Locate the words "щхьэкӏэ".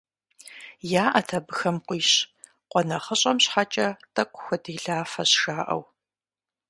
3.43-3.87